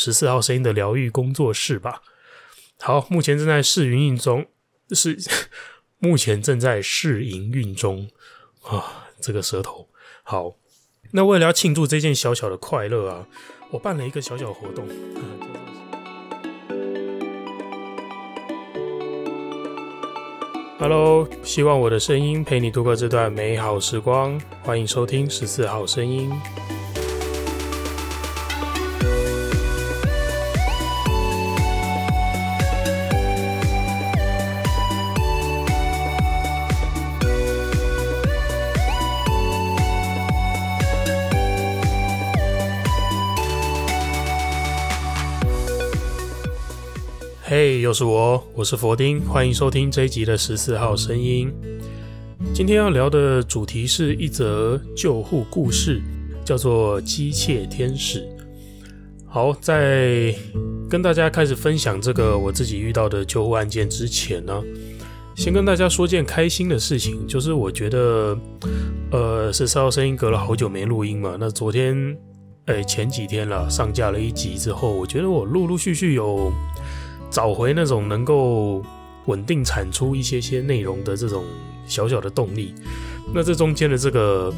[0.00, 2.02] 十四号声音的疗愈工作室吧。
[2.78, 4.46] 好，目前正在试营运中，
[4.92, 5.18] 是
[5.98, 8.08] 目前正在试营运中
[8.62, 9.88] 啊，这个舌头。
[10.22, 10.54] 好，
[11.10, 13.26] 那为了要庆祝这件小小的快乐啊，
[13.72, 14.86] 我办了一个小小活动。
[20.78, 24.40] Hello，希望我的声音陪你度过这段美好时光。
[24.62, 26.30] 欢迎收听十四号声音。
[47.88, 51.50] 又是我，我是佛丁，欢迎收听这一集的十四号声音。
[52.52, 56.02] 今天要聊的主题是一则救护故事，
[56.44, 58.20] 叫做《机械天使》。
[59.26, 60.34] 好，在
[60.90, 64.62] 跟大家开始分享这个我自己遇到的救护案件之前呢，
[65.34, 68.38] 先跟大家说件开心的事情，就是我觉得，
[69.12, 72.14] 呃，十四号声音隔了好久没录音嘛，那昨天，
[72.66, 76.52] 哎，前几天了，上架了一集之后，我觉得我陆陆续续有。
[77.30, 78.82] 找回那种能够
[79.26, 81.44] 稳定产出一些些内容的这种
[81.86, 82.74] 小小的动力，
[83.34, 84.52] 那这中间的这个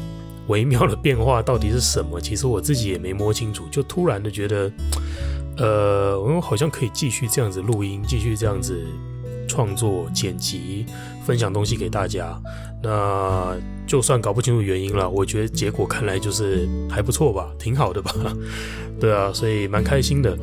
[0.47, 2.19] 微妙的变化到底是什么？
[2.19, 4.71] 其实我自己也没摸清楚，就突然的觉得，
[5.57, 8.81] 呃，我好像可以继续这样子录音，继续这样子
[9.47, 10.85] 创作、剪辑、
[11.25, 12.41] 分享东西给大家。
[12.83, 13.55] 那
[13.85, 18.11] 就算搞不清楚原因了，我觉得结果看来就是还不错吧，挺好的吧？
[18.99, 20.37] 对啊，所以蛮开心的。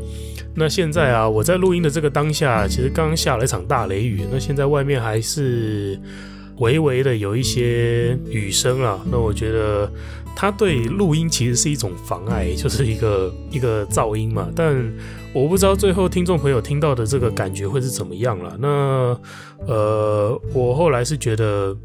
[0.59, 4.25] 那现在啊，我在录音的这个当下，其实刚下了一场大雷雨。
[4.31, 5.99] 那现在外面还是
[6.57, 9.01] 微微的有一些雨声啊。
[9.11, 9.89] 那我觉得
[10.35, 14.49] 它对录音其实是一种妨碍，就是一个一个噪音嘛。
[14.55, 14.77] 但
[15.33, 18.57] 我不知道最后听众朋友听到的这个感觉会是怎么样了。
[18.59, 19.17] 那
[19.67, 21.77] 呃，我后来是觉得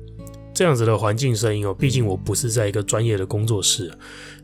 [0.51, 3.91] 这样子的环境声音哦，毕竟我不是在一个专业的工作室。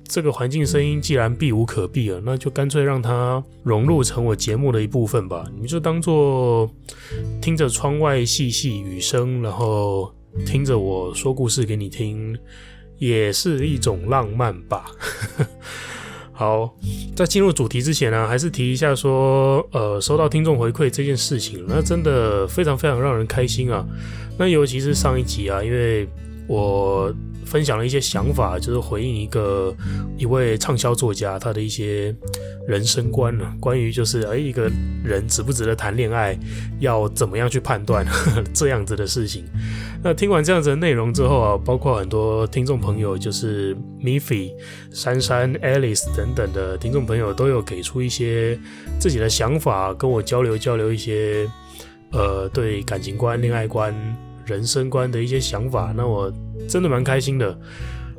[0.10, 5.46] 这个环境声音既然避无可避了，那就干脆让它融入成我节目的一部分吧。
[5.62, 6.68] 你就当做
[7.40, 10.12] 听着窗外细细雨声，然后
[10.48, 12.36] 听着我说故事给你听，
[12.98, 14.86] 也是一种浪漫吧。
[16.34, 16.74] 好，
[17.16, 23.86] 在进入主题之前呢，还是提一下说，呃，收到听众回馈这件事情，那真的非常非常让人开心啊。
[24.40, 26.08] 那尤其是上一集啊，因为
[26.50, 27.14] 我。
[27.46, 29.76] 分享了一些想法，就是回应一个
[30.20, 32.16] 一位畅销作家他的一些
[32.68, 33.44] 人生观呢。
[33.60, 34.70] 关于就是诶一个
[35.04, 36.38] 人值不值得谈恋爱，
[36.80, 39.46] 要怎么样去判断呵呵 这样子的事情。
[40.04, 44.52] 那听完这样子的内容之后啊，包括很多听众朋友，就是 Miffy、
[44.92, 48.60] 珊珊、Alice 等等的听众朋友，都有给出一些
[49.00, 51.50] 自己的想法，跟我交流交流一些
[52.12, 53.92] 呃对感情观、恋爱观。
[54.50, 56.34] 人生观的一些想法，那我
[56.68, 57.56] 真的蛮开心的。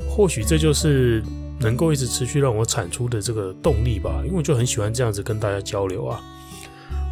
[0.08, 1.22] 或许这就是
[1.60, 6.20] 能够一直持续让我产出的这个动力吧，因为我就很喜欢这样子跟大家交流啊。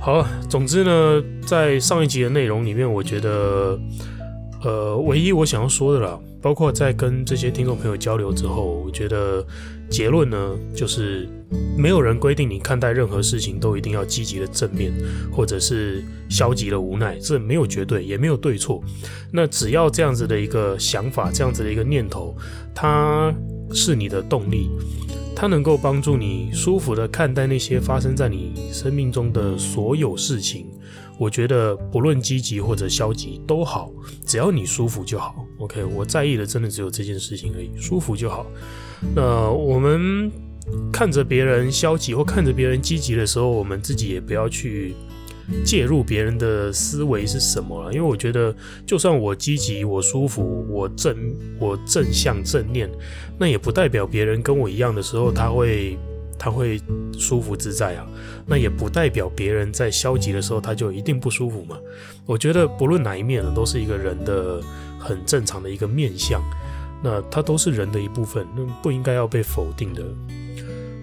[0.01, 3.79] 好，总之呢，在上一集的内容里面，我觉得，
[4.63, 9.47] 呃，唯一我想要说的啦，包括在跟这些听众朋友交流之后，我觉得
[9.91, 11.29] 结论呢，就是。
[11.79, 14.93] 没有人规定你看待任何事情都一定要积极的正面，
[15.33, 18.83] 或者是消极的无奈，这没有绝对，也没有对错。
[19.33, 22.37] 那只要这样子的一个想法，这样子的一个念头，
[22.75, 23.33] 它
[23.73, 24.69] 是你的动力，
[25.35, 30.67] 它能够帮助你舒服的看待那些发生在你生命中的所有事情。
[31.19, 33.91] 我觉得不论积极或者消极都好，
[34.25, 35.45] 只要你舒服就好。
[35.59, 38.47] OK，我在意的真的只有这件事情而已，舒服就好。
[39.15, 40.31] 那我们。
[40.93, 44.95] 看着别人消极或看着别人积极的时候，我们自己也不要去
[45.65, 47.91] 介入别人的思维是什么了。
[47.91, 51.17] 因为我觉得，就算我积极、我舒服、我正、
[51.59, 52.87] 我正向、正念，
[53.39, 55.97] 那也不代表别人跟我一样的时候，他会
[56.39, 56.81] 他会
[57.19, 58.07] 舒服自在啊。
[58.47, 61.77] 那也不代表别人在消极的时候，他就一定不舒服嘛。
[62.25, 64.61] 我觉得不论哪一面呢，都是一个人的
[64.99, 66.43] 很正常的一个面相。
[67.01, 70.03] 那它都是人的一部分，那不应该要被否定的。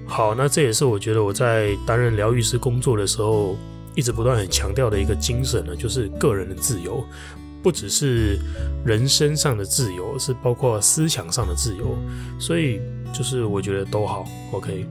[0.05, 3.55] 好，那这也是我觉得我在担任疗愈师工作的时候，
[3.95, 7.01] 一直不断很强调的一个精神呢，就是个人的自由，
[7.63, 8.37] 不只是
[8.85, 11.97] 人身上的自由，是包括思想上的自由，
[12.37, 12.81] 所以
[13.15, 14.85] 就是我觉得都好，OK。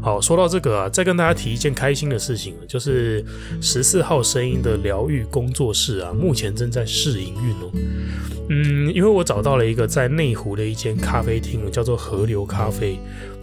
[0.00, 3.24] 好，说到这个啊，再跟大家提一件开心的事情，就是
[3.60, 7.70] 十四号声音的疗愈工作室啊，目前正在试营运哦。
[8.50, 12.98] 嗯，因为我找到了一个在内湖的一间咖啡厅，叫做河流咖啡。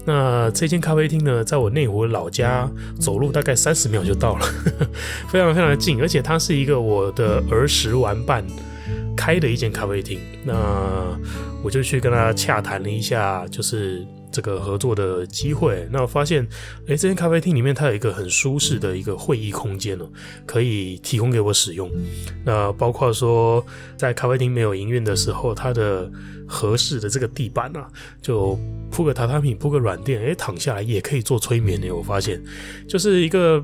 [0.05, 2.69] 那这间咖啡厅呢，在我内湖老家，
[2.99, 4.87] 走路大概三十秒就到了呵呵，
[5.29, 8.45] 非常非常的近，而且它是一个我的儿时玩伴
[9.17, 10.19] 开的一间咖啡厅。
[10.45, 10.53] 那
[11.63, 14.05] 我就去跟他洽谈了一下，就是。
[14.31, 16.47] 这个合作的机会，那我发现，
[16.87, 20.09] 诶，这间咖啡厅里面它有一个很舒适的一个会议空间哦，
[20.45, 21.91] 可以提供给我使用。
[22.45, 23.63] 那包括说，
[23.97, 26.09] 在咖啡厅没有营运的时候，它的
[26.47, 27.87] 合适的这个地板啊，
[28.21, 28.57] 就
[28.89, 31.91] 铺个榻榻米，铺个软垫，诶，躺下来也可以做催眠的。
[31.91, 32.41] 我发现，
[32.87, 33.63] 就是一个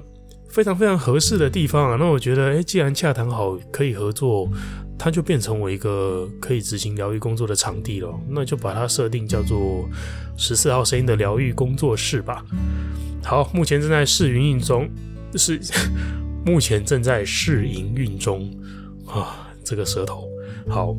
[0.50, 1.98] 非常非常合适的地方啊。
[2.00, 4.50] 那我觉得，诶，既然洽谈好可以合作。
[4.98, 9.88] 它就变成我一个可以执行疗愈工作的场地了，那就把它设定叫做
[10.38, 12.44] 十四号声音的疗愈工作室吧。
[13.24, 14.90] 好，目前正在试营运中，
[15.36, 15.60] 是
[16.46, 18.52] 目前正在试营运中
[19.06, 20.28] 啊，这个舌头
[20.68, 20.96] 好。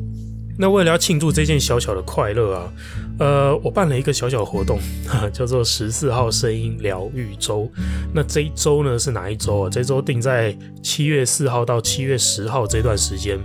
[0.61, 2.73] 那为了要庆祝这件小小的快乐啊，
[3.17, 4.77] 呃，我办了一个小小活动，
[5.31, 7.71] 叫做十四号声音疗愈周。
[8.13, 9.69] 那这一周呢是哪一周啊？
[9.71, 10.53] 这周定在
[10.83, 13.39] 七月四号到七月十号这段时间，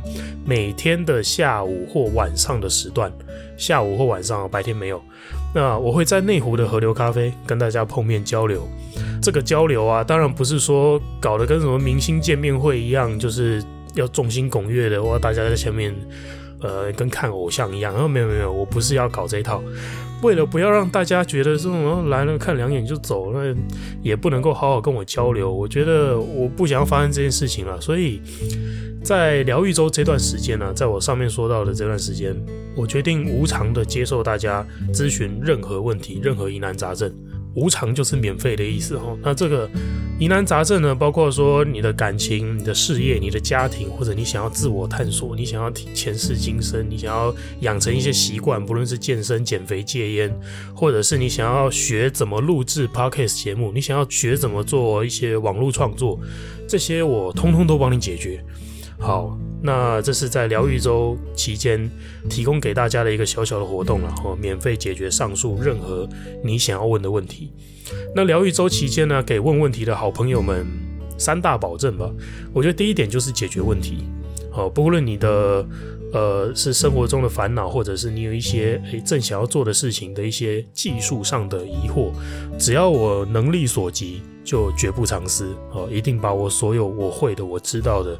[0.44, 3.12] 每天的下午或晚上的时段，
[3.56, 5.00] 下午或晚上，白天没有。
[5.54, 8.68] 那我会在内湖的河流咖啡跟大家碰面交流。
[9.22, 13.62] 这个交流啊，当然不是说搞得跟什么明星见面会一样，就是
[13.94, 15.94] 要众星拱月的，哇，大家在前面。
[16.60, 19.62] 呃，跟看偶像一样，然后没有没有，我不是要搞这一套。
[20.22, 23.54] 为了不要让大家觉得说，我来了看两眼就走，那
[24.02, 25.52] 也不能够好好跟我交流。
[25.52, 28.22] 我觉得我不想要发生这件事情了，所以
[29.02, 32.34] 在疗愈周这段时间呢，在我上面说到的这段时间，
[32.74, 37.12] 我决定无偿的接受大家咨询任何问题，任何疑难杂症。
[37.54, 39.16] 无偿就是免费的意思哈。
[39.22, 39.68] 那这个
[40.18, 50.32] 疑难杂症呢，包括说你的感情、你的事业、你的家庭，或者你想要自我探索，你想要前世今生，你想要养成一些习惯，不论是健身、减肥、戒烟，
[50.74, 56.18] 或者是你想要学怎么录制 Podcast 节目，你想要学怎么做一些网络创作，
[56.68, 58.44] 这些我通通都帮你解决。
[58.98, 59.36] 好，
[59.66, 61.90] 那这是在疗愈周期间
[62.28, 66.06] 提供给大家的一个小小的活动了哈，免费解决上述任何
[66.44, 67.50] 你想要问的问题。
[68.14, 70.66] 那疗愈周期间呢，给问问题的好朋友们
[71.16, 72.12] 三大保证吧。
[72.52, 74.04] 我觉得第一点就是解决问题，
[74.50, 75.66] 好，不论你的
[76.12, 82.12] 呃是生活中的烦恼，或者是你有一些诶正想要做的事情的一些技术上的疑惑，
[82.58, 88.18] 只要我能力所及，就绝不藏私，哦，一定把我所有我会的、我知道的。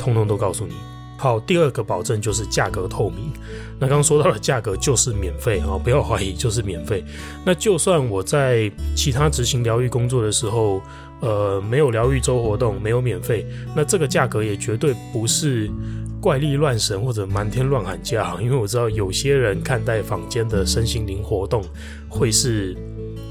[0.00, 0.72] 通通都告诉你。
[1.18, 3.30] 好，第二个保证就是价格透明。
[3.78, 7.04] 那刚刚说到的价格就是免费啊，不要怀疑，就是免费。
[7.44, 10.80] 那就算我在其他执行疗愈工作的时候，
[11.20, 13.44] 呃，没有疗愈周活动，没有免费，
[13.76, 15.70] 那这个价格也绝对不是
[16.22, 18.34] 怪力乱神或者瞒天乱喊价。
[18.40, 21.62] 因为我知道有些人看待坊间的身心灵活动
[22.08, 22.74] 会是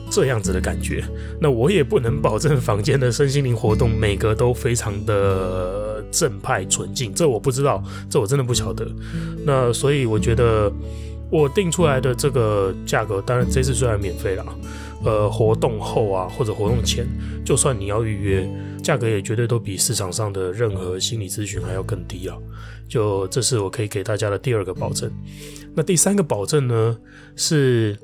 [0.09, 1.03] 这样子的感觉，
[1.39, 5.87] 那我也不能保证房间的身心灵活动每个都非常的。
[6.11, 8.87] 正派纯净，这我不知道，这我真的不晓得。
[9.45, 10.71] 那所以我觉得
[11.29, 14.43] 我定出来的这个价格，当然这次虽然免费了，
[15.03, 17.07] 呃，活动后啊或者活动前，
[17.45, 18.49] 就算你要预约，
[18.83, 22.35] 价格也绝对都比市场上的任何心理咨询还要更低啊。
[22.87, 25.11] 就这是我可以给大家的第二个保证。
[25.75, 26.97] 那第三个保证呢，
[27.35, 27.97] 是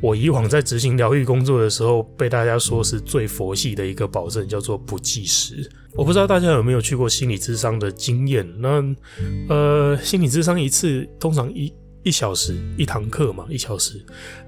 [0.00, 5.70] 我以往在执行疗愈工作的时候被大家说是最佛系的一个保证，叫做不计时。
[5.94, 8.50] 我不知道大家有没有去过心理咨商的经验？
[8.58, 8.82] 那
[9.48, 11.72] 呃，心理咨商一次通常一。
[12.02, 14.00] 一小时一堂课嘛，一小时。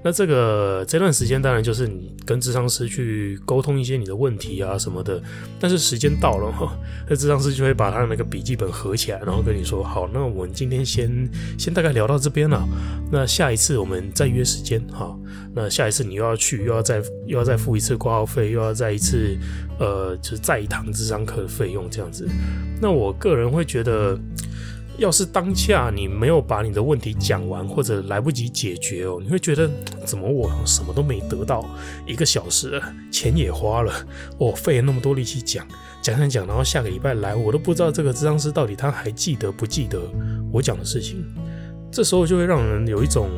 [0.03, 5.21] 那这个这段时间当然就是你跟咨商师去沟通一些你的问题啊什么的。
[5.59, 6.77] 但是时间到了哈，
[7.09, 12.67] 那咨商师就会把他的那个笔记本合起来，然后跟你说：“好，那我们今天先先大概聊到这边了。
[13.11, 15.17] 那下一次我们再约时间哈。
[15.53, 19.37] 那下一次你又要去，又要再又要再付一次挂号费，又要再一次
[19.79, 22.27] 呃，就是再一堂咨商课的费用这样子。
[22.81, 24.19] 那我个人会觉得。”
[24.97, 29.69] 要是当下你没有把你的问题讲完，或者来不及解决哦，你会觉得
[30.05, 31.65] 怎么我什么都没得到？
[32.05, 33.93] 一个小时了，钱也花了，
[34.37, 35.67] 我费了那么多力气讲
[36.01, 40.01] 讲讲讲，然后下个礼拜来，我都不知道这个咨商师到底他还记得不记得
[40.51, 41.25] 我讲的事情，
[41.91, 43.29] 这时候就会让人有一种。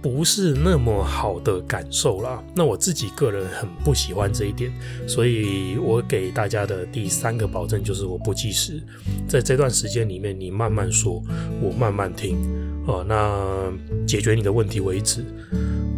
[0.00, 2.42] 不是那么好的感受啦。
[2.54, 4.72] 那我自己个人很不喜欢这一点，
[5.06, 8.82] 所以我给大家的第三个保证就是我不计时，
[9.26, 11.22] 在这段时间里面，你慢慢说，
[11.60, 12.36] 我慢慢听，
[12.86, 13.72] 哦，那
[14.06, 15.24] 解决你的问题为止。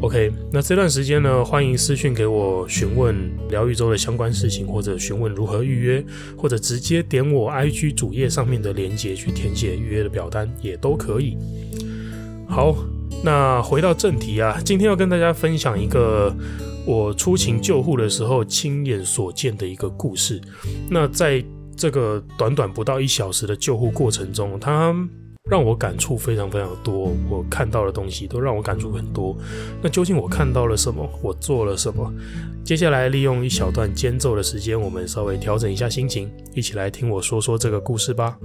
[0.00, 3.14] OK，那这段时间呢，欢迎私讯给我询问
[3.50, 6.02] 疗愈周的相关事情，或者询问如何预约，
[6.38, 11.36] 或者直接点我 IG 主页上面的链接去填写预约的表单也都可以。
[12.48, 12.74] 好。
[13.22, 16.34] 那回到正题啊，今天要跟大家分享一个
[16.86, 20.40] 我出勤救护的时候亲眼所见的一个故事。
[20.88, 21.44] 那在
[21.76, 24.94] 这个短短不到一小时的救护过程中，它
[25.50, 27.12] 让我感触非常非常多。
[27.28, 29.36] 我看到的东西都让我感触很多。
[29.82, 31.08] 那究竟我看到了什么？
[31.22, 32.12] 我做了什么？
[32.64, 38.38] 接下来利用一小段间奏的时间，我们稍微调整一下心情，一起来听我说说这个故事吧。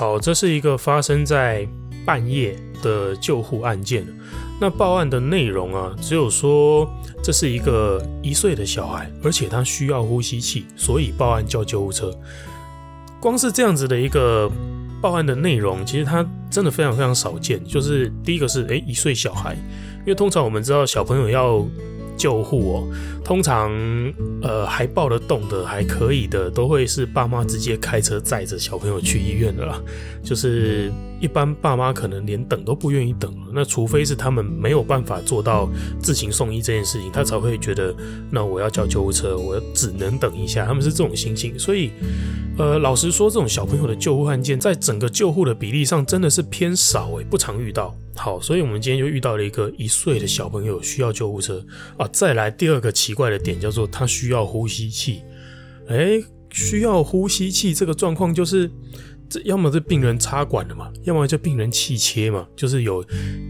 [0.00, 1.68] 好，这是一个发生在
[2.06, 4.06] 半夜的救护案件。
[4.58, 6.90] 那报案的内容啊，只有说
[7.22, 12.10] 这是一个一岁的小孩，而且他需要呼吸器，所以报案叫救护车。
[13.20, 14.50] 光是这样子的一个
[15.02, 17.62] 报案的内容，其实它真的非常非常少见。
[17.62, 19.54] 就是第一个是，诶，一岁小孩，
[19.98, 21.62] 因为通常我们知道小朋友要。
[22.20, 22.88] 救护哦，
[23.24, 23.72] 通常
[24.42, 29.80] 呃还抱得动的还可以的，都会是爸妈直接开车载着小朋友去医院的啦。
[30.22, 35.68] 就是一般爸妈可能连等都不愿意等了，那除非是他们没有办法做到
[36.00, 37.94] 自行送医这件事情，他才会觉得
[38.30, 40.64] 那我要叫救护车，我只能等一下。
[40.66, 41.90] 他们是这种心情，所以
[42.56, 47.94] 呃老实说，这种小朋友的救护案件在整个救护的比例上真的是偏少诶，不常遇到。
[48.16, 51.64] 好，所以我们今天就遇到了一个一岁的小朋友需要救护车
[51.96, 52.08] 啊。
[52.12, 55.22] 再来第二个奇怪的点叫做他需要呼吸器。
[55.88, 58.70] 诶，需要呼吸器这个状况就是，
[59.30, 63.04] 这要么是病人插管了嘛，要么就病人气切嘛，就是有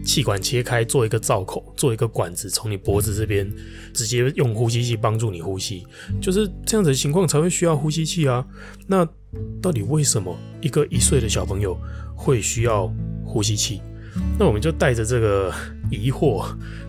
[0.04, 3.50] 气管切开做一个造口，做一个管子从你脖子这边
[3.94, 5.86] 直接用呼吸器帮助你呼吸，
[6.20, 8.46] 就是这样子的情况才会需要呼吸器啊。
[8.86, 9.08] 那
[9.62, 11.74] 到底为什么一个一岁的小朋友
[12.14, 12.92] 会需要
[13.24, 13.80] 呼吸器？
[14.38, 15.50] 那我们就带着这个
[15.90, 16.44] 疑惑，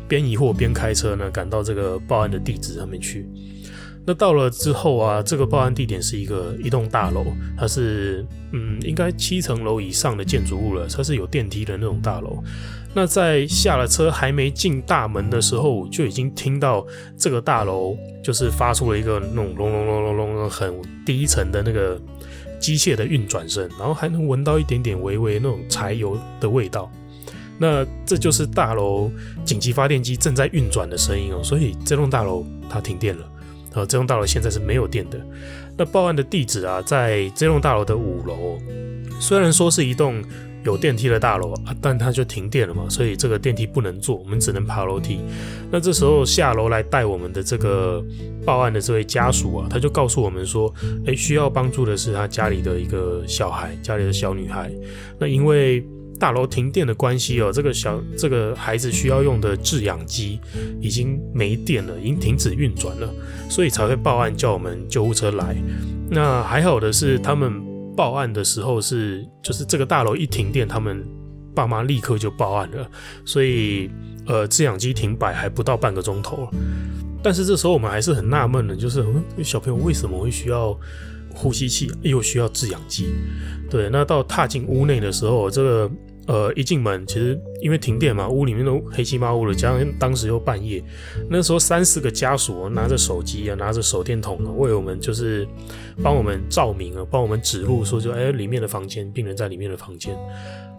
[0.08, 3.26] 边疑惑边开车呢，赶到这个报案的地址上面去。
[4.06, 7.26] 那到了之后啊，这个报案地点是一个一栋大楼，
[7.58, 12.44] 它是嗯，应该七层楼以上的建筑物了，它是有电梯的那种大楼。
[12.94, 16.86] 那在下了车还没进大门的时候，就已经听到
[17.18, 20.74] 这个大楼就是发出了一个那种隆隆隆隆隆很
[21.06, 21.98] 低沉的那个
[22.60, 26.92] 机械的运转声，然后还能闻到一点点微微那种柴油的味道。
[27.58, 29.10] 那这就是大楼
[29.46, 33.24] 紧急发电机正在运转的声音哦，所以这栋大楼它停电了，
[33.74, 35.20] 啊，这栋大楼现在是没有电的。
[35.78, 38.58] 那报案的地址啊，在这栋大楼的五楼，
[39.20, 40.22] 虽然说是一栋
[40.64, 45.22] 有电梯的大楼，但它就停电了嘛，所以这个电梯不能坐，我们只能爬楼梯。
[45.72, 48.04] 那这时候下楼来带我们的这个
[48.46, 50.72] 报案的这位家属啊，他就告诉我们说，
[51.06, 54.72] 诶，需要帮助的是他家里的一个小孩，家里的小女孩。
[55.18, 55.84] 那因为
[56.22, 60.40] 大楼停电的关系哦，这个小这个孩子需要用的制氧机
[60.80, 63.12] 已经没电了，已经停止运转了，
[63.50, 65.56] 所以才会报案叫我们救护车来。
[66.12, 67.60] 那还好的是，他们
[67.96, 71.04] 报案的时候是就是这个大楼一停电，他们
[71.56, 72.88] 爸妈立刻就报案了，
[73.26, 73.90] 所以
[74.28, 76.48] 呃制氧机停摆还不到半个钟头。
[77.24, 79.04] 但是这时候我们还是很纳闷的，就是
[79.44, 80.80] 小朋友为什么会需要
[81.34, 83.08] 呼吸器，又需要制氧机？
[83.72, 85.92] 对，那到踏进屋内的时候，这个。
[86.32, 90.82] 呃，一进门，其实因为停电嘛，屋里面都黑漆麻乌的，加上当时又半夜，
[91.30, 95.46] 那时候三四个家属拿着手机啊，拿着手电筒啊，为我们就是
[96.02, 100.18] 帮我们照明啊，帮我们指路，说就哎，里面的房间，病人在里面的房间。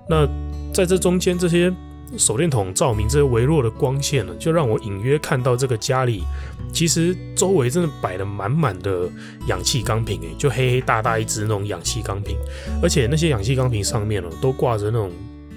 [0.08, 0.26] 那
[0.72, 1.70] 在这中间，这些
[2.16, 6.22] 手电筒照明这些微弱的光线呢，就让我隐约看到这个家里
[6.72, 9.06] 其实周围真的摆了满满的
[9.48, 12.38] 氧气钢瓶，诶，就黑黑大大一只那种氧气钢瓶，
[12.82, 15.10] 而且那些氧气钢瓶上面呢，都挂着那种。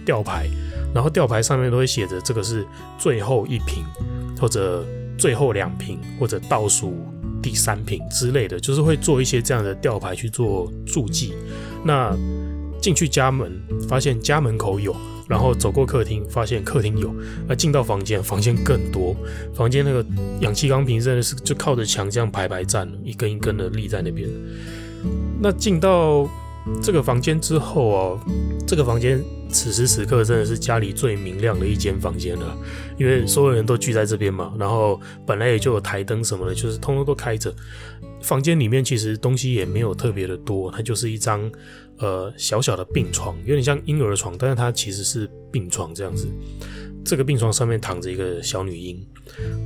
[0.06, 0.48] 吊牌，
[0.94, 2.66] 然后吊牌上面都会写着这个是
[2.98, 3.84] 最后一瓶，
[4.40, 4.86] 或者
[5.18, 6.94] 最后两瓶，或者倒数
[7.42, 11.34] 第三瓶之类的，就是会做一些这样的吊牌去做注记。
[11.84, 12.16] 那
[12.82, 13.52] 进去家门，
[13.88, 14.96] 发现家门口有，
[15.28, 17.14] 然后走过客厅，发现客厅有，
[17.48, 19.16] 那进到房间，房间更多，
[19.56, 20.06] 房间那个
[20.42, 24.30] 氧气钢瓶真的是就靠着墙这样排排站，一根一根的立在那边。
[25.42, 26.30] 那进到
[26.82, 28.20] 这个房间之后哦，
[28.68, 29.24] 这个房间
[29.56, 32.58] 此时此刻真的是家里最明亮的一间房间了，
[32.98, 37.56] 因为所有人都聚在这边嘛，然后本来也就有台灯什么的，就是通通都开着。
[38.22, 41.50] 房间里面其实东西也没有特别的多，它就是一张
[42.00, 46.28] 呃小小的病床，有点像婴儿床，但是它其实是病床这样子。
[47.06, 49.02] 这个病床上面躺着一个小女婴，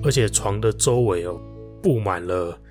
[0.03, 1.41] 而且床的周围哦
[1.81, 2.61] 布满了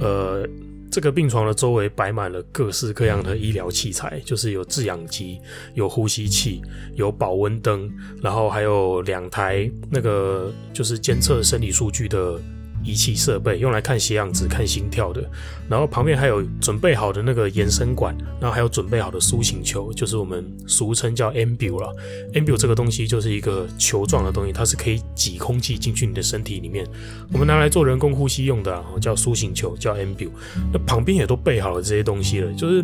[0.00, 0.46] 呃。
[0.90, 5.40] 这个病床的周围摆满了各式各样的医疗器材，就是有制氧机、
[5.74, 6.60] 有呼吸器、
[6.94, 12.40] 有保温灯，然后还有两台那个就是监测生理数据的。
[12.82, 15.22] 仪器设备用来看血氧值、看心跳的，
[15.68, 21.94] 然后旁边还有准备好的那个延伸管，然后还有准备好的苏醒球，就是我们俗称叫 Ambu 了。
[22.32, 26.86] Ambu 这个东西就是一个球状的东西，它是可以挤空气进去你的身体里面，
[27.32, 30.30] 我们拿来做人工呼吸用的，啊，叫苏醒球，叫 Ambu。
[30.72, 32.82] 那旁边也都备好了这些东西了，就是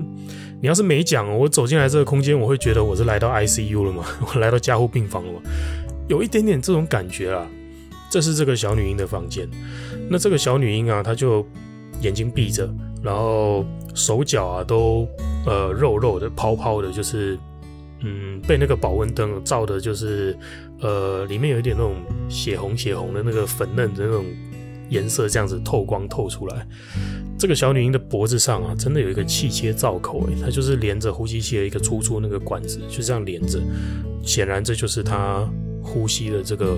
[0.60, 4.04] 你要是没讲，我走进来这个空间，我会觉得我是来到 ICU 了吗？
[4.34, 5.40] 我来到加护病房了吗？
[6.08, 7.46] 有一点点这种感觉啊。
[8.16, 9.46] 这是这个小女婴的房间。
[10.08, 11.46] 那这个小女婴啊，她就
[12.00, 12.66] 眼睛闭着，
[13.02, 13.62] 然后
[13.94, 15.06] 手脚啊都
[15.44, 17.38] 呃肉肉的、泡泡的，就是
[18.00, 20.34] 嗯被那个保温灯照的，就是
[20.80, 21.96] 呃里面有一点那种
[22.30, 24.24] 血红血红的那个粉嫩的那种
[24.88, 26.66] 颜色，这样子透光透出来。
[27.38, 33.60] 这个小女婴的脖子上啊，真的有一个气切造口，诶，它就是连着呼吸器的一个粗粗那个管子，就这样连着。
[34.22, 35.46] 显然这就是她。
[35.86, 36.76] 呼吸的这个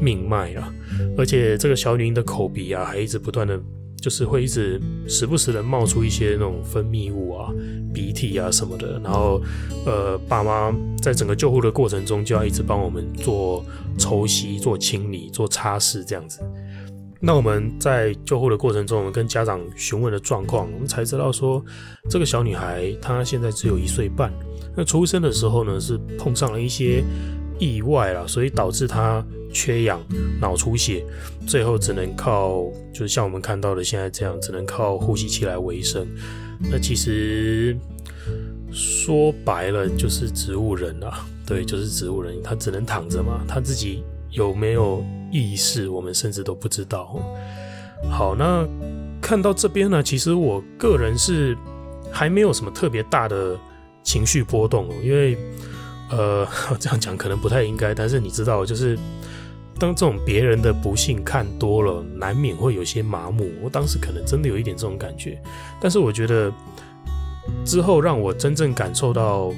[0.00, 0.74] 命脉啊，
[1.16, 3.58] 而且这个小女婴的口鼻啊，还一直不断的，
[4.00, 7.52] 就是会一直时不时的冒出一些那种分泌物啊、
[7.94, 9.00] 鼻涕啊什么的。
[9.02, 9.40] 然后，
[9.86, 13.64] 呃，爸妈在整个救护的过程中，就要一直帮我们做
[13.96, 16.40] 抽吸、做清理、做擦拭这样子。
[17.20, 21.64] 那我们在救护的过程中，我们跟家长询问的状况，我们才知道说，
[22.08, 24.32] 这个小女孩她现在只有一岁半。
[24.76, 27.02] 那出生的时候呢，是碰上了一些。
[27.58, 30.00] 意外了，所以导致他缺氧、
[30.40, 31.04] 脑出血，
[31.46, 36.06] 最后只能靠，就是像我们看到的现在这样，只能靠呼吸器来维生。
[36.70, 37.76] 那其实
[38.72, 47.20] 说白了就是植物人啊，对，就是植物人，他只能躺着嘛，他自己有没有意识，我们甚至都不知道。
[48.10, 48.66] 好，那
[49.20, 51.56] 看到这边呢，其实我个人是
[52.10, 53.58] 还没有什么特别大的
[54.02, 55.36] 情绪波动哦，因为。
[56.10, 56.46] 呃，
[56.80, 58.98] 这样讲可能不太应该，但是你知道，就是
[59.78, 63.50] 当这种别人的不幸看多了，难免会有些麻木。
[63.62, 65.40] 我当时可能真的有一点这种感觉，
[65.80, 66.52] 但是我觉得
[67.64, 69.52] 之后让我真正感受到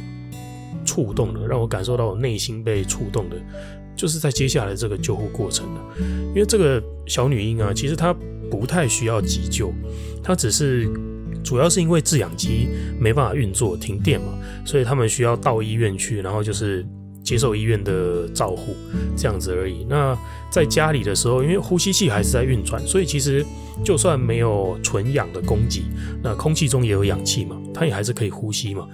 [0.84, 3.36] 触动的，让我感受到我内心被触动的，
[3.96, 5.80] 就是在接下来这个救护过程了。
[6.28, 8.14] 因为这个小女婴啊，其实她
[8.50, 9.72] 不太需要急救，
[10.22, 10.88] 她只是。
[11.42, 14.32] 主要是因为制氧机没办法运作，停电嘛，
[14.64, 16.86] 所以他们需要到医院去，然后就是
[17.30, 18.74] 接受医院的照护
[19.16, 19.86] 这样子而已。
[19.88, 20.18] 那
[20.50, 23.46] 在家里的时候，因为呼吸器还是在运转，所以其实
[23.84, 25.84] 就算没有纯氧的供给，
[26.24, 28.84] 那空气中也有氧气嘛，它也还是可以呼吸嘛。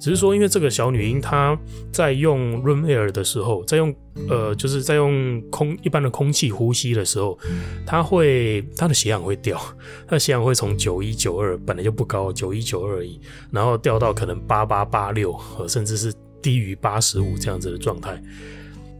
[0.00, 1.56] 只是说，因为这个小女婴她
[1.92, 3.94] 在用 room air 的时候，在用
[4.28, 7.38] 呃，就是在用空一般的空气呼吸的时候，
[7.86, 9.56] 她会她的血氧会掉，
[10.08, 13.20] 她的血氧会从九一九二本来就不高，九一九二而已，
[13.52, 16.12] 然后掉到可能八八八六，甚至是
[16.44, 18.22] 低于八十五这样子的状态。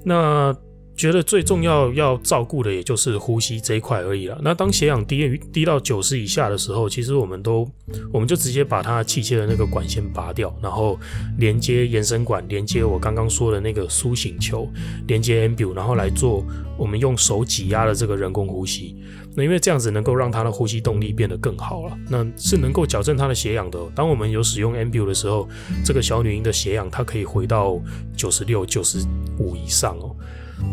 [0.03, 0.57] 那
[0.97, 4.39] 觉得最重要要照顾的也就是呼吸这一块而已了。
[4.43, 7.69] 那当血氧低于低到九十以下的时候，其实我们都
[8.13, 10.99] 我们就直接把它气切的那个管线拔掉，然后
[11.39, 14.69] 连接延伸管，连接我刚刚说的那个苏醒球，
[15.09, 16.45] 连接 Ambu，然后来做
[16.79, 18.97] 我们用手挤压的这个人工呼吸。
[19.37, 23.81] 那因为这样子能够让他的呼吸动力变得更好了，那是能够矫正他的血氧的。
[23.93, 25.49] 当我们有使用 Ambu 的时候，
[25.85, 27.83] 这个小女婴的血氧它可以回到
[28.17, 28.99] 九十六、九十
[29.41, 30.15] 五以上哦。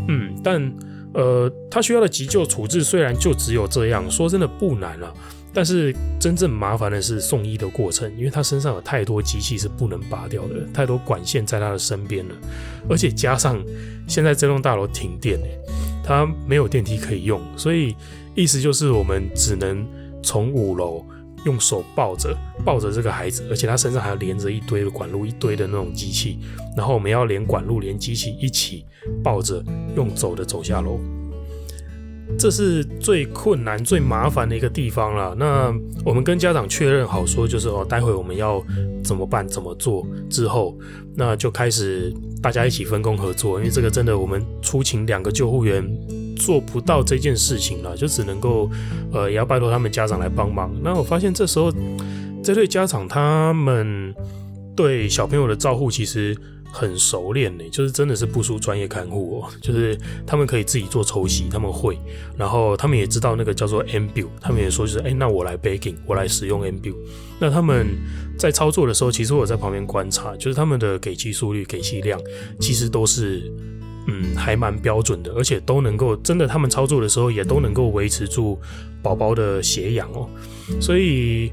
[0.07, 0.73] 嗯，但
[1.13, 5.13] 呃，他需要的急救处置虽然就只有这样，说真的不难了，
[5.53, 12.35] 但是真正麻烦的是送医的过程，因为他身上有太多机器是不能拔掉的，太多管线在他的身边了，
[12.89, 13.61] 而且加上
[14.07, 15.39] 现在这栋大楼停电，
[16.03, 17.95] 他没有电梯可以用，所以
[18.35, 19.85] 意思就是我们只能
[20.23, 21.05] 从五楼。
[21.45, 26.39] 用手抱着抱着这个孩子，而且他身上还要连着一堆的管路，一堆的那种机器，
[26.75, 28.85] 然后我们要连管路连机器一起
[29.23, 29.63] 抱着，
[29.95, 30.99] 用走的走下楼，
[32.37, 35.35] 这是最困难、最麻烦的一个地方了。
[35.37, 35.73] 那
[36.05, 38.63] 我们跟家长确认好说，就是哦，待会我们要
[39.03, 40.77] 怎么办、怎么做之后，
[41.15, 45.83] 那就开始大家一起分工合作，因为这个真的我们出勤两个救护员。
[46.41, 48.67] 做不到这件事情了，就只能够，
[49.13, 50.73] 呃，也要拜托他们家长来帮忙。
[50.83, 51.71] 那我发现这时候，
[52.43, 54.11] 这对家长他们
[54.75, 56.35] 对小朋友的照护其实
[56.71, 59.49] 很熟练呢，就是真的是不输专业看护哦。
[59.61, 61.95] 就是他们可以自己做抽吸，他们会，
[62.35, 66.95] 然后他们也知道那个叫做 MBU，他们也说就是，哎，那我来 baking，我来使用 MBU。
[67.39, 67.87] 那他们
[68.39, 72.19] 在操作的时候，其实我在旁边观察，就是他们的给气速率、给气量，
[72.59, 73.51] 其实都是。
[74.07, 78.59] 嗯，还蛮标准的，而且都能够真的，他们操作的时候也都能够维持住
[79.03, 80.27] 宝宝的血氧哦。
[80.79, 81.51] 所以，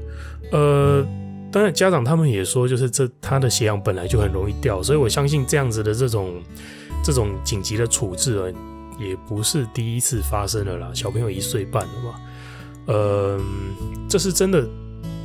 [0.51, 1.05] 呃，
[1.51, 6.41] 当然家长他们也说，就是这他的血氧本来就很容易掉，所以我相信这样子的这种
[7.03, 8.45] 这种紧急的处置啊，
[8.99, 10.89] 也不是第一次发生了啦。
[10.93, 12.15] 小朋友一岁半了嘛，
[12.87, 13.39] 呃，
[14.07, 14.67] 这是真的，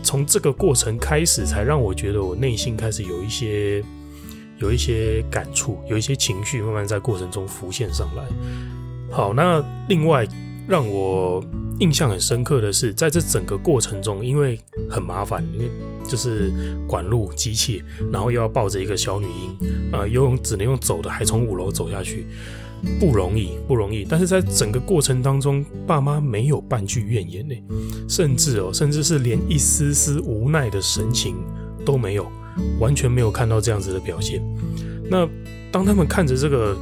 [0.03, 3.83] 从这个过程开始，才让我觉得我内心开始有一些
[4.65, 8.25] 有一些感触，有一些情绪慢慢在过程中浮现上来。
[9.11, 10.27] 好，那另外
[10.67, 11.45] 让我
[11.79, 15.71] 印象很深刻的是，在这整个过程中，因为很麻烦，因为
[16.09, 16.51] 就是
[16.89, 22.27] 管路机械，然后又要抱着一个小女婴，啊、呃，游泳只能用走的，还从五楼走下去，
[22.99, 24.07] 不容易，不容易。
[24.09, 27.55] 但是在整个过程当中，爸妈没有半句怨言呢，
[28.09, 31.37] 甚至哦，甚至是连一丝丝无奈的神情
[31.85, 32.27] 都没有，
[32.79, 34.43] 完全没有看到这样子的表现。
[35.11, 35.29] 那
[35.71, 36.77] 当他们看着这个。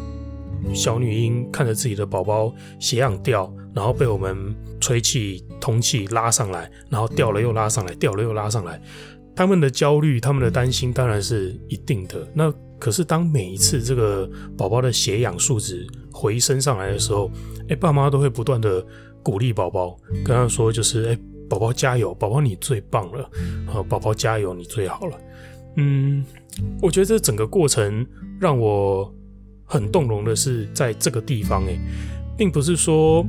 [0.72, 8.80] 小女婴看着自己的宝宝血氧掉，然后被我们吹气、通气拉上来，然后掉了又拉上来，掉了又拉上来。
[9.35, 12.24] 他们的焦虑、他们的担心当然是一定的。
[12.32, 17.28] 那可是当每一次这个宝宝的血氧数值回升上来的时候，
[17.68, 18.87] 哎，爸妈都会不断的
[19.20, 21.18] 鼓励宝宝，跟他说就是：哎，
[21.50, 23.28] 宝宝加油，宝宝你最棒了，
[23.66, 25.18] 啊，宝宝加油，你最好了。
[25.76, 26.24] 嗯，
[26.80, 28.06] 我觉得这整个过程
[28.40, 29.12] 让我。
[29.64, 31.80] 很动容的是，在这个地方，诶，
[32.37, 33.24] 并不是说，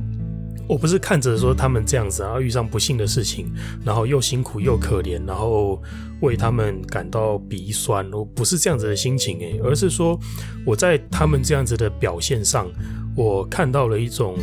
[0.68, 3.50] 我不是看着说他们这样子，然后遇上不幸的事情，
[3.82, 5.82] 然后又辛苦又可怜，然后
[6.20, 10.20] 为他们感到鼻酸，我不是这样子的心情，诶，而是说
[10.66, 12.70] 我在他们这样子的表现上，
[13.16, 14.36] 我看到了一种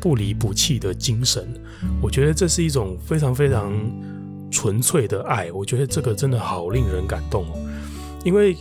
[0.00, 1.46] 不离不弃的精神，
[2.02, 3.72] 我觉得这是一种非常非常
[4.50, 7.58] 纯粹的爱，我觉得这个真的好令人感动哦，
[8.24, 8.56] 因为。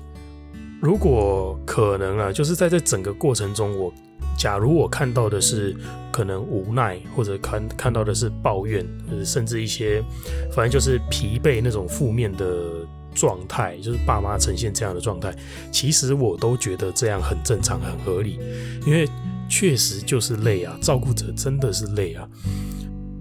[0.82, 3.91] 如果可能啊，就是在这整个过程中，我
[4.38, 5.76] 假如我看到的是
[6.12, 8.86] 可能无奈，或者看看到的是抱怨，
[9.26, 10.04] 甚至一些
[10.52, 15.34] 反正就是疲惫那种负面的状态，就是爸妈呈现这样的状态，
[15.71, 18.38] 其实我都觉得这样很正常、很合理，
[18.86, 19.10] 因为
[19.50, 22.28] 确实就是累啊，照顾者真的是累啊。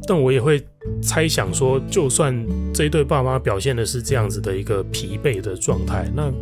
[0.06, 0.62] 但我也会
[1.02, 2.34] 猜想说，就算
[2.72, 6.32] 这一对爸妈表现的是这样子的一个疲惫的状态，那。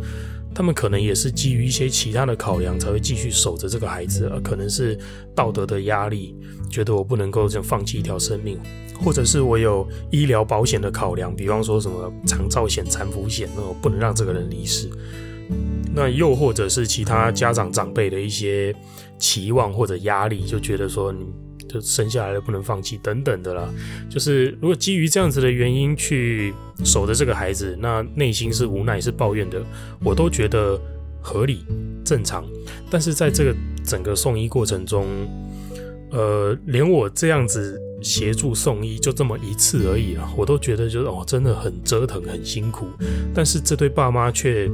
[0.55, 4.95] 他们可能也是基于一些其他的考量，才会继续守着这个孩子，而可能是
[5.33, 6.35] 道德的压力，
[6.69, 8.59] 觉得我不能够这样放弃一条生命，
[9.03, 14.87] 或者是我有医疗保险的考量，比方说什么长照险、残扶险，那我不能让这个人离世。
[15.91, 18.75] 那又或者是其他家长长辈的一些
[19.17, 21.25] 期望或者压力，就觉得说你。
[21.73, 23.67] 就生下来了不能放弃等等的啦，
[24.07, 26.53] 就是如果基于这样子的原因去
[26.85, 29.59] 守着这个孩子，那内心是无奈是抱怨的，
[30.03, 30.79] 我都觉得
[31.19, 31.65] 合理
[32.05, 32.45] 正常。
[32.91, 35.07] 但是在这个整个送医过程中，
[36.11, 42.85] 呃，连我这样子协助送医就这么一次而已了，我都觉得就是哦，真的很折腾很辛苦。
[43.33, 44.69] 但是这对爸妈却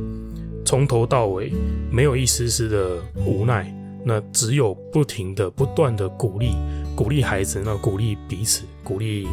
[0.65, 1.53] 从头到尾
[1.89, 3.73] 没有一丝丝的无奈。
[4.05, 6.53] 那只有不停的、不断的鼓励，
[6.99, 9.25] 鼓励孩子，那鼓励彼此，鼓励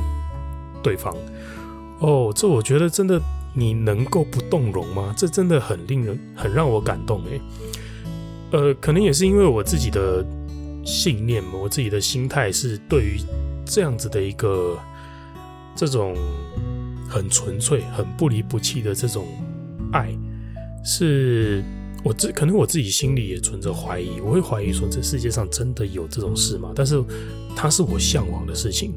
[0.84, 1.12] 对方。
[1.98, 3.20] 哦，这我觉得真的，
[3.54, 5.12] 你能够不动容吗？
[5.18, 7.40] 这真的很令人、很让我感动诶。
[8.52, 10.24] 呃，可能也是因为我自己的
[10.84, 13.18] 信念，我自己的心态是对于
[13.64, 14.78] 这样子的一个
[15.74, 16.14] 这种
[17.10, 19.26] 很纯粹、很不离不弃的这种
[19.92, 20.16] 爱
[20.84, 21.64] 是。
[22.06, 26.70] 我自可能我自己心里也存着怀疑，我会怀疑说，这世界上真的有这种事吗？
[26.72, 27.02] 但是
[27.56, 28.94] 它是我向往的事情，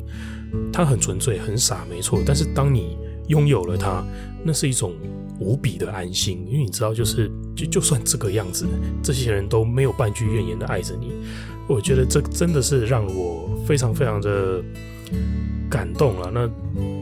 [0.72, 2.22] 它很纯粹很傻，没错。
[2.24, 2.96] 但是当你
[3.28, 4.06] 拥有了它，
[4.44, 4.94] 那是一种
[5.40, 8.68] 无比的安心，因为你知道，就是就就算这个样子，
[9.02, 11.14] 这些人都没有半句怨言的爱着你。
[11.68, 14.64] 我觉得这真的是让我非常非常的
[15.68, 16.30] 感动了。
[16.32, 16.48] 那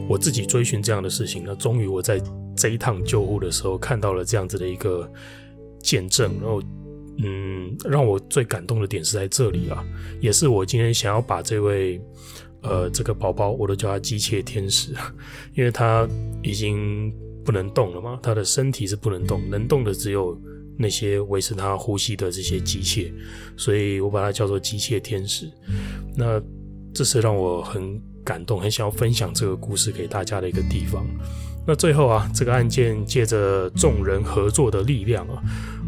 [0.08, 2.18] 我自己追寻这样的事情，那终于我在
[2.56, 5.06] 这一趟救护的时候看到了这样子的一个。
[5.82, 6.62] 见证，然后，
[7.22, 9.84] 嗯，让我最感动的点是在这里啊，
[10.20, 12.00] 也是我今天想要把这位，
[12.62, 14.92] 呃，这个宝宝，我都叫他机械天使，
[15.54, 16.08] 因为他
[16.42, 17.12] 已经
[17.44, 20.40] 不能动了嘛，他的身体是不能动，能动的只有
[20.78, 23.12] 那些维持他呼吸的这些机械，
[23.56, 25.50] 所以我把它叫做机械天使。
[26.16, 26.40] 那
[26.94, 31.04] 这是让我很感动，很想要分享这个故事给大家的一个地方。
[31.68, 35.36] 那最后啊，这个案件借着众人合作的力量啊，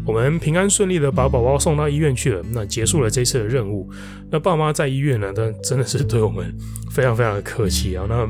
[0.05, 2.43] 我们平安顺利的把宝宝送到医院去了。
[2.51, 3.89] 那结束了这次的任务。
[4.29, 6.55] 那爸妈在医院呢，但真的是对我们
[6.91, 8.05] 非常非常的客气啊。
[8.07, 8.29] 那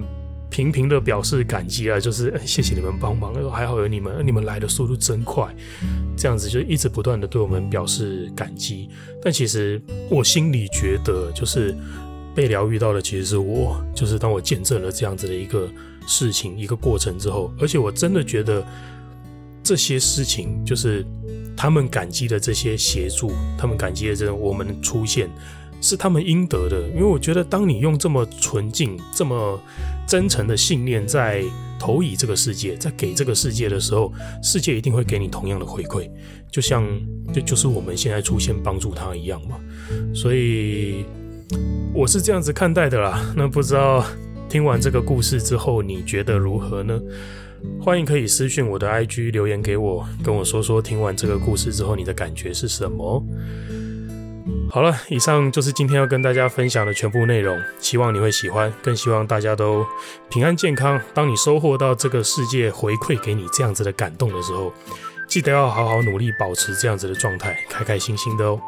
[0.50, 5.54] 频频的表示感激啊，就是谢谢你们帮忙，还好有你们，你们来的速度真快。
[6.16, 8.90] 这样子就一直不断的对我们表示感激。
[9.22, 11.76] 但其实我心里觉得，就是
[12.34, 15.70] 被疗愈到的其实是我，就是当我见证了这样子的一个
[16.08, 18.66] 事情、一个过程之后，而且我真的觉得
[19.64, 21.06] 这些事情，就是
[21.56, 25.30] 他们感激的这些协助，他们感激的这种我们出现，
[25.82, 26.88] 是他们应得的。
[26.90, 29.62] 因为我觉得，当你用这么纯净、这么
[30.08, 31.44] 真诚的信念在
[31.80, 36.10] 投以这个世界，在给这个世界的时候，世界一定会给你同样的回馈，
[36.50, 36.88] 就像
[37.34, 39.60] 就就是我们现在出现帮助他一样嘛。
[40.16, 41.06] 所以。
[41.94, 44.04] 我是这样子看待的啦，那不知道
[44.50, 47.00] 听完这个故事之后你觉得如何呢？
[47.80, 53.24] 欢迎可以私讯我的 IG 留言给我，跟我说说听完这个故事之后你的感觉是什么。
[54.70, 59.86] 好了，以上就是今天要跟大家分享的全部内容，希望你会喜欢，更希望大家都
[60.30, 61.00] 平安健康。
[61.14, 64.74] 当你收获到这个世界回馈给你这样子的感动的时候，
[65.28, 68.60] 记得要好好努力保持这样子的状态，开开心心的哦。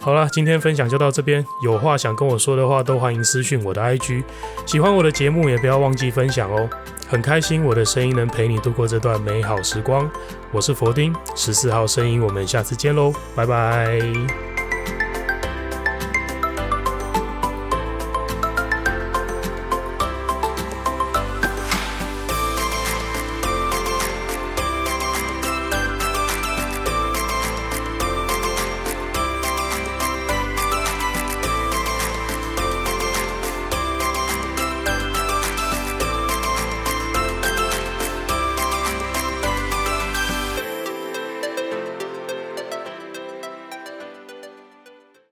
[0.00, 1.44] 好了，今天分享就到这边。
[1.62, 4.22] 有话想跟我说的话，都欢迎私讯我的 IG。
[4.64, 6.68] 喜欢我的节目，也不要忘记分享哦。
[7.08, 10.08] 很开心我的声音能陪你度过这段美好时光。
[10.52, 14.57] 我是佛丁，十四号声音，我们下次见喽，拜拜。